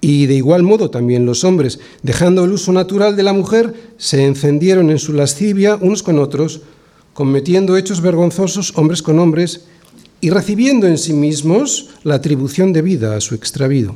[0.00, 4.24] Y de igual modo también los hombres, dejando el uso natural de la mujer, se
[4.24, 6.62] encendieron en su lascivia unos con otros,
[7.14, 9.64] cometiendo hechos vergonzosos hombres con hombres,
[10.20, 13.94] y recibiendo en sí mismos la atribución de vida a su extravío.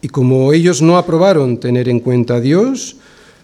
[0.00, 2.96] Y como ellos no aprobaron tener en cuenta a Dios,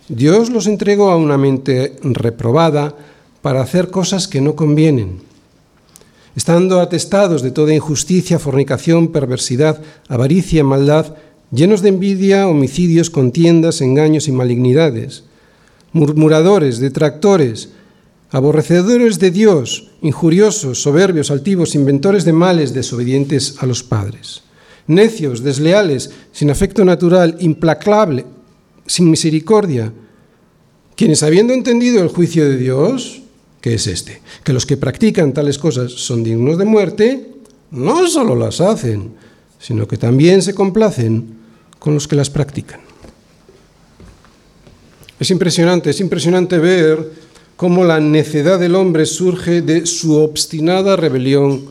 [0.08, 2.94] Dios los entregó a una mente reprobada
[3.42, 5.20] para hacer cosas que no convienen,
[6.36, 11.14] estando atestados de toda injusticia, fornicación, perversidad, avaricia, maldad,
[11.52, 15.24] llenos de envidia, homicidios, contiendas, engaños y malignidades,
[15.92, 17.70] murmuradores, detractores,
[18.30, 24.42] aborrecedores de Dios, injuriosos, soberbios, altivos, inventores de males, desobedientes a los padres,
[24.88, 28.26] necios, desleales, sin afecto natural, implacable,
[28.86, 29.92] sin misericordia,
[30.96, 33.23] quienes habiendo entendido el juicio de Dios,
[33.64, 37.30] que es este, que los que practican tales cosas son dignos de muerte,
[37.70, 39.12] no solo las hacen,
[39.58, 41.38] sino que también se complacen
[41.78, 42.80] con los que las practican.
[45.18, 47.10] Es impresionante, es impresionante ver
[47.56, 51.70] cómo la necedad del hombre surge de su obstinada rebelión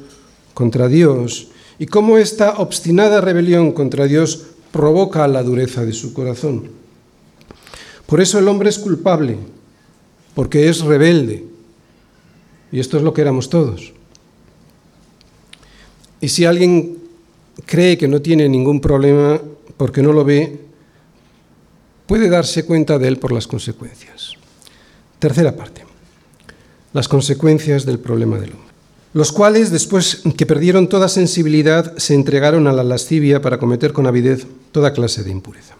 [0.56, 6.70] contra Dios y cómo esta obstinada rebelión contra Dios provoca la dureza de su corazón.
[8.08, 9.38] Por eso el hombre es culpable,
[10.34, 11.53] porque es rebelde.
[12.74, 13.94] Y esto es lo que éramos todos.
[16.20, 16.98] Y si alguien
[17.68, 19.40] cree que no tiene ningún problema
[19.78, 20.60] porque no lo ve,
[22.08, 24.34] puede darse cuenta de él por las consecuencias.
[25.20, 25.86] Tercera parte.
[26.94, 28.74] Las consecuencias del problema del hombre.
[29.14, 34.08] Los cuales, después que perdieron toda sensibilidad, se entregaron a la lascivia para cometer con
[34.08, 35.76] avidez toda clase de impureza.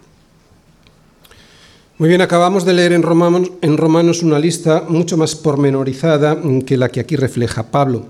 [1.96, 6.36] Muy bien, acabamos de leer en Romanos, una lista mucho más pormenorizada
[6.66, 8.06] que la que aquí refleja Pablo.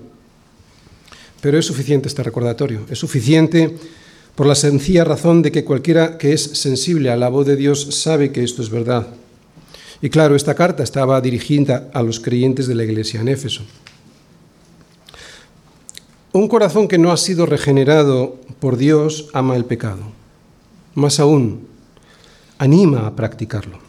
[1.39, 3.77] Pero es suficiente este recordatorio, es suficiente
[4.33, 8.01] por la sencilla razón de que cualquiera que es sensible a la voz de Dios
[8.01, 9.05] sabe que esto es verdad.
[10.01, 13.61] Y claro, esta carta estaba dirigida a los creyentes de la iglesia en Éfeso.
[16.31, 20.01] Un corazón que no ha sido regenerado por Dios ama el pecado.
[20.95, 21.74] Más aún,
[22.57, 23.79] anima a practicarlo.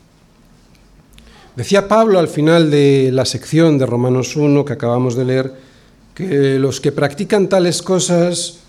[1.57, 5.55] Decía Pablo al final de la sección de Romanos 1 que acabamos de leer
[6.15, 8.61] que los que practican tales cosas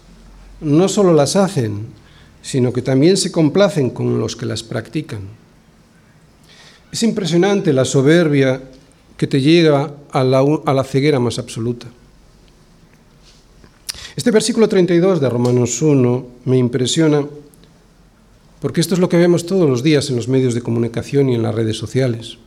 [0.62, 1.88] no solo las hacen,
[2.41, 5.22] sino que también se complacen con los que las practican.
[6.91, 8.62] Es impresionante la soberbia
[9.18, 11.88] que te llega a la, a la ceguera más absoluta.
[14.16, 17.26] Este versículo 32 de Romanos 1 me impresiona
[18.60, 21.36] porque esto es lo que vemos todos los días en los medios de comunicación y
[21.36, 22.38] en las redes sociales.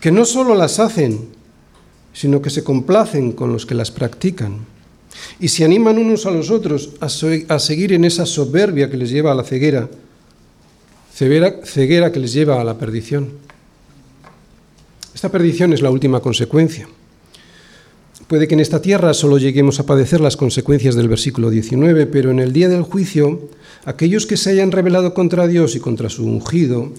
[0.00, 1.28] Que no solo las hacen,
[2.12, 4.58] sino que se complacen con los que las practican.
[5.38, 7.08] Y se animan unos a los otros a,
[7.58, 9.88] seguir en esa soberbia que les lleva a la ceguera,
[11.12, 13.30] ceguera que les lleva a la perdición.
[15.14, 16.88] Esta perdición es la última consecuencia.
[18.30, 22.30] Puede que en esta tierra solo lleguemos a padecer las consecuencias del versículo 19, pero
[22.30, 23.50] en el día del juicio,
[23.84, 26.92] aquellos que se hayan rebelado contra Dios y contra su ungido,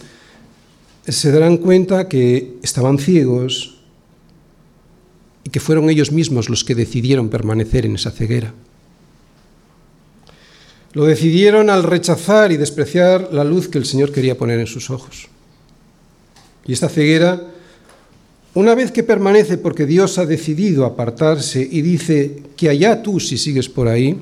[1.07, 3.77] se darán cuenta que estaban ciegos
[5.45, 8.53] y que fueron ellos mismos los que decidieron permanecer en esa ceguera.
[10.91, 14.89] Lo decidieron al rechazar y despreciar la luz que el Señor quería poner en sus
[14.89, 15.29] ojos.
[16.67, 17.41] Y esta ceguera
[18.53, 23.37] una vez que permanece porque Dios ha decidido apartarse y dice que allá tú si
[23.37, 24.17] sigues por ahí,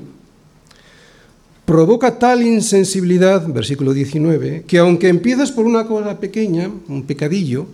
[1.64, 7.66] provoca tal insensibilidad, versículo 19, que aunque empiezas por una cosa pequeña, un pecadillo,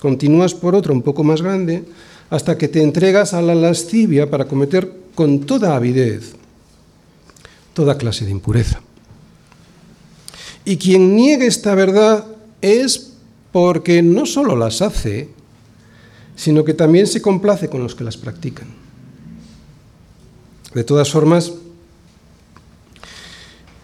[0.00, 1.84] continúas por otra un poco más grande,
[2.30, 6.34] hasta que te entregas a la lascivia para cometer con toda avidez
[7.74, 8.80] toda clase de impureza.
[10.64, 12.24] Y quien niegue esta verdad
[12.62, 13.12] es
[13.52, 15.28] porque no solo las hace,
[16.36, 18.66] sino que también se complace con los que las practican.
[20.74, 21.52] De todas formas,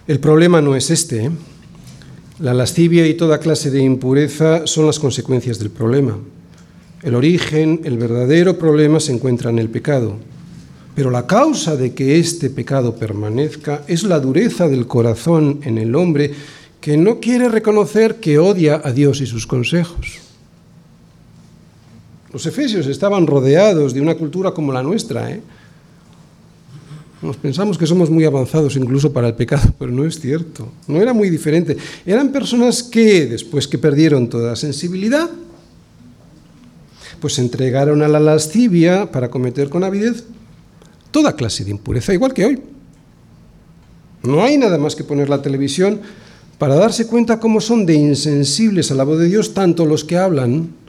[0.08, 1.26] el problema no es este.
[1.26, 1.30] ¿eh?
[2.40, 6.18] La lascivia y toda clase de impureza son las consecuencias del problema.
[7.02, 10.16] El origen, el verdadero problema se encuentra en el pecado.
[10.94, 15.94] Pero la causa de que este pecado permanezca es la dureza del corazón en el
[15.94, 16.32] hombre
[16.80, 20.29] que no quiere reconocer que odia a Dios y sus consejos.
[22.32, 25.30] Los efesios estaban rodeados de una cultura como la nuestra.
[25.30, 25.40] ¿eh?
[27.22, 30.68] Nos pensamos que somos muy avanzados incluso para el pecado, pero no es cierto.
[30.86, 31.76] No era muy diferente.
[32.06, 35.28] Eran personas que, después que perdieron toda sensibilidad,
[37.20, 40.24] pues se entregaron a la lascivia para cometer con avidez
[41.10, 42.62] toda clase de impureza, igual que hoy.
[44.22, 46.00] No hay nada más que poner la televisión
[46.58, 50.16] para darse cuenta cómo son de insensibles a la voz de Dios tanto los que
[50.16, 50.79] hablan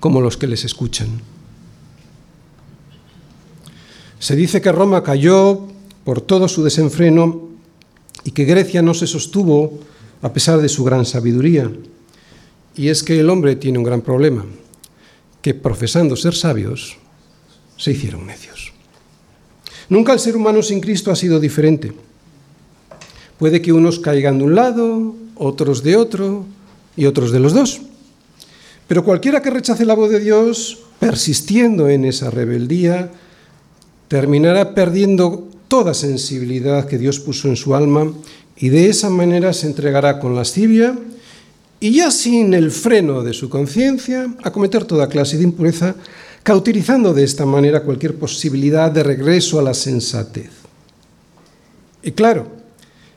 [0.00, 1.08] como los que les escuchan.
[4.18, 5.68] Se dice que Roma cayó
[6.04, 7.48] por todo su desenfreno
[8.24, 9.78] y que Grecia no se sostuvo
[10.22, 11.70] a pesar de su gran sabiduría.
[12.76, 14.44] Y es que el hombre tiene un gran problema,
[15.42, 16.96] que profesando ser sabios,
[17.76, 18.72] se hicieron necios.
[19.88, 21.92] Nunca el ser humano sin Cristo ha sido diferente.
[23.38, 26.44] Puede que unos caigan de un lado, otros de otro
[26.96, 27.80] y otros de los dos.
[28.90, 33.08] Pero cualquiera que rechace la voz de Dios, persistiendo en esa rebeldía,
[34.08, 38.12] terminará perdiendo toda sensibilidad que Dios puso en su alma
[38.56, 40.98] y de esa manera se entregará con lascivia
[41.78, 45.94] y ya sin el freno de su conciencia a cometer toda clase de impureza,
[46.42, 50.50] cauterizando de esta manera cualquier posibilidad de regreso a la sensatez.
[52.02, 52.59] Y claro,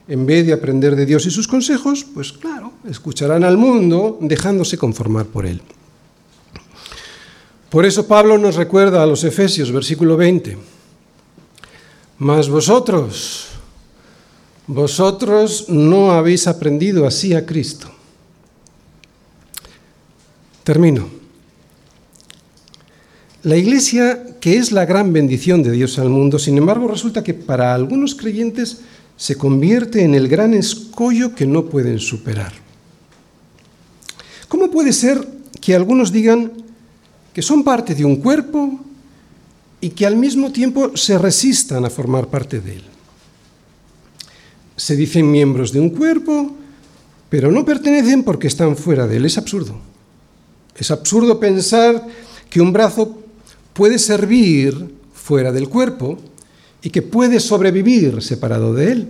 [0.07, 4.77] en vez de aprender de Dios y sus consejos, pues claro, escucharán al mundo dejándose
[4.77, 5.61] conformar por él.
[7.69, 10.57] Por eso Pablo nos recuerda a los Efesios, versículo 20,
[12.19, 13.47] mas vosotros,
[14.67, 17.89] vosotros no habéis aprendido así a Cristo.
[20.63, 21.09] Termino.
[23.43, 27.33] La iglesia, que es la gran bendición de Dios al mundo, sin embargo, resulta que
[27.33, 28.81] para algunos creyentes
[29.23, 32.51] se convierte en el gran escollo que no pueden superar.
[34.49, 35.25] ¿Cómo puede ser
[35.61, 36.51] que algunos digan
[37.33, 38.81] que son parte de un cuerpo
[39.79, 42.83] y que al mismo tiempo se resistan a formar parte de él?
[44.75, 46.57] Se dicen miembros de un cuerpo,
[47.29, 49.25] pero no pertenecen porque están fuera de él.
[49.25, 49.79] Es absurdo.
[50.75, 52.05] Es absurdo pensar
[52.49, 53.23] que un brazo
[53.71, 56.19] puede servir fuera del cuerpo
[56.83, 59.07] y que puede sobrevivir separado de Él.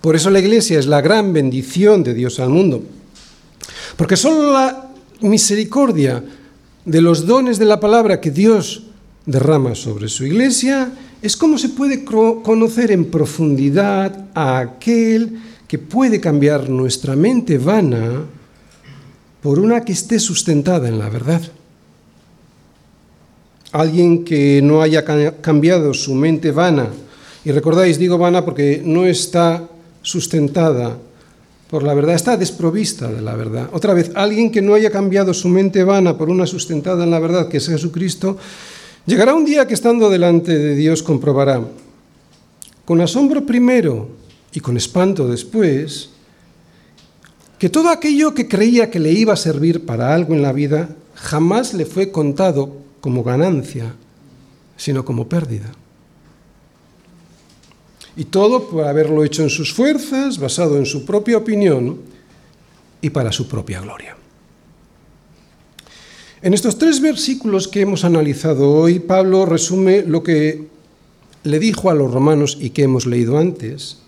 [0.00, 2.82] Por eso la Iglesia es la gran bendición de Dios al mundo.
[3.96, 6.24] Porque solo la misericordia
[6.84, 8.84] de los dones de la palabra que Dios
[9.26, 16.20] derrama sobre su Iglesia es como se puede conocer en profundidad a aquel que puede
[16.20, 18.24] cambiar nuestra mente vana
[19.42, 21.42] por una que esté sustentada en la verdad.
[23.76, 26.88] Alguien que no haya cambiado su mente vana,
[27.44, 29.68] y recordáis, digo vana porque no está
[30.00, 30.96] sustentada
[31.68, 33.68] por la verdad, está desprovista de la verdad.
[33.74, 37.18] Otra vez, alguien que no haya cambiado su mente vana por una sustentada en la
[37.18, 38.38] verdad, que es Jesucristo,
[39.04, 41.60] llegará un día que estando delante de Dios comprobará,
[42.86, 44.08] con asombro primero
[44.54, 46.08] y con espanto después,
[47.58, 50.88] que todo aquello que creía que le iba a servir para algo en la vida
[51.14, 53.94] jamás le fue contado como ganancia,
[54.76, 55.72] sino como pérdida.
[58.16, 62.00] Y todo por haberlo hecho en sus fuerzas, basado en su propia opinión
[63.00, 64.16] y para su propia gloria.
[66.42, 70.66] En estos tres versículos que hemos analizado hoy, Pablo resume lo que
[71.44, 73.98] le dijo a los romanos y que hemos leído antes.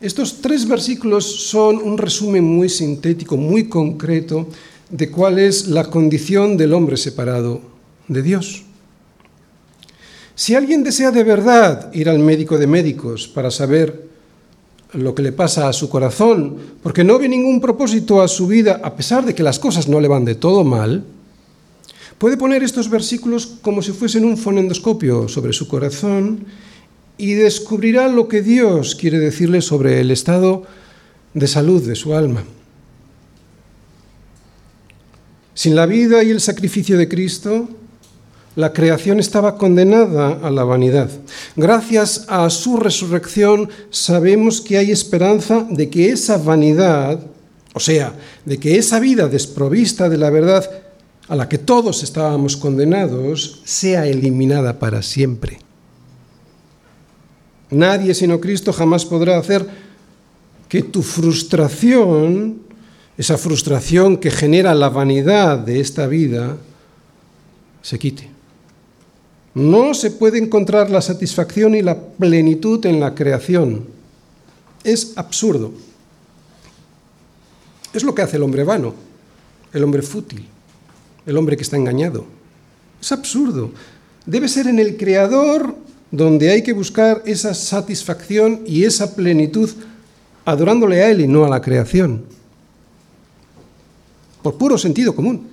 [0.00, 4.48] Estos tres versículos son un resumen muy sintético, muy concreto
[4.90, 7.71] de cuál es la condición del hombre separado
[8.08, 8.64] de Dios.
[10.34, 14.08] Si alguien desea de verdad ir al médico de médicos para saber
[14.92, 18.80] lo que le pasa a su corazón, porque no ve ningún propósito a su vida,
[18.82, 21.04] a pesar de que las cosas no le van de todo mal,
[22.18, 26.44] puede poner estos versículos como si fuesen un fonendoscopio sobre su corazón
[27.16, 30.64] y descubrirá lo que Dios quiere decirle sobre el estado
[31.34, 32.44] de salud de su alma.
[35.54, 37.68] Sin la vida y el sacrificio de Cristo,
[38.54, 41.10] la creación estaba condenada a la vanidad.
[41.56, 47.20] Gracias a su resurrección sabemos que hay esperanza de que esa vanidad,
[47.72, 50.68] o sea, de que esa vida desprovista de la verdad
[51.28, 55.58] a la que todos estábamos condenados, sea eliminada para siempre.
[57.70, 59.66] Nadie sino Cristo jamás podrá hacer
[60.68, 62.60] que tu frustración,
[63.16, 66.58] esa frustración que genera la vanidad de esta vida,
[67.80, 68.31] se quite.
[69.54, 73.86] No se puede encontrar la satisfacción y la plenitud en la creación.
[74.82, 75.72] Es absurdo.
[77.92, 78.94] Es lo que hace el hombre vano,
[79.72, 80.46] el hombre fútil,
[81.26, 82.24] el hombre que está engañado.
[83.00, 83.70] Es absurdo.
[84.24, 85.74] Debe ser en el Creador
[86.10, 89.70] donde hay que buscar esa satisfacción y esa plenitud
[90.44, 92.24] adorándole a Él y no a la creación.
[94.42, 95.51] Por puro sentido común.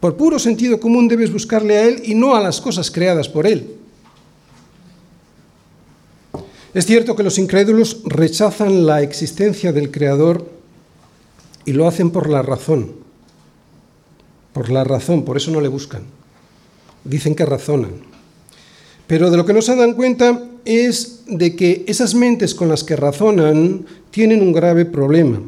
[0.00, 3.46] Por puro sentido común debes buscarle a Él y no a las cosas creadas por
[3.46, 3.76] Él.
[6.72, 10.48] Es cierto que los incrédulos rechazan la existencia del Creador
[11.66, 12.92] y lo hacen por la razón.
[14.54, 16.02] Por la razón, por eso no le buscan.
[17.04, 17.92] Dicen que razonan.
[19.06, 22.84] Pero de lo que no se dan cuenta es de que esas mentes con las
[22.84, 25.40] que razonan tienen un grave problema.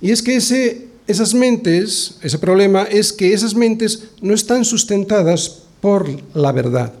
[0.00, 5.62] Y es que ese esas mentes, ese problema es que esas mentes no están sustentadas
[5.80, 6.92] por la verdad,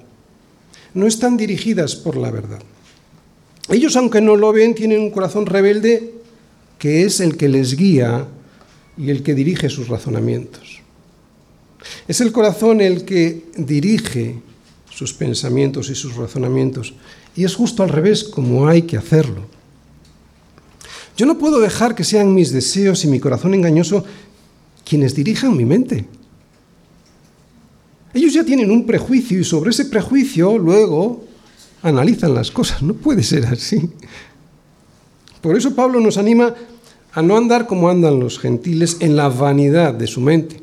[0.94, 2.60] no están dirigidas por la verdad.
[3.68, 6.14] Ellos, aunque no lo ven, tienen un corazón rebelde
[6.78, 8.26] que es el que les guía
[8.96, 10.80] y el que dirige sus razonamientos.
[12.08, 14.40] Es el corazón el que dirige
[14.90, 16.94] sus pensamientos y sus razonamientos.
[17.36, 19.57] Y es justo al revés como hay que hacerlo.
[21.18, 24.04] Yo no puedo dejar que sean mis deseos y mi corazón engañoso
[24.84, 26.06] quienes dirijan mi mente.
[28.14, 31.24] Ellos ya tienen un prejuicio y sobre ese prejuicio luego
[31.82, 32.82] analizan las cosas.
[32.84, 33.90] No puede ser así.
[35.40, 36.54] Por eso Pablo nos anima
[37.12, 40.62] a no andar como andan los gentiles en la vanidad de su mente.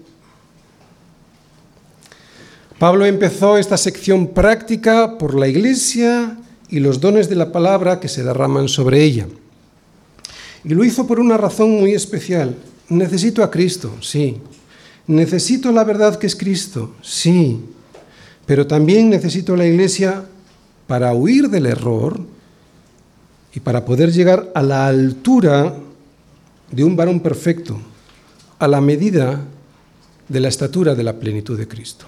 [2.79, 6.37] Pablo empezó esta sección práctica por la iglesia
[6.69, 9.27] y los dones de la palabra que se derraman sobre ella.
[10.65, 12.55] Y lo hizo por una razón muy especial.
[12.89, 14.37] Necesito a Cristo, sí.
[15.05, 17.59] Necesito la verdad que es Cristo, sí.
[18.47, 20.25] Pero también necesito la iglesia
[20.87, 22.19] para huir del error
[23.53, 25.75] y para poder llegar a la altura
[26.71, 27.77] de un varón perfecto,
[28.57, 29.45] a la medida
[30.27, 32.07] de la estatura de la plenitud de Cristo.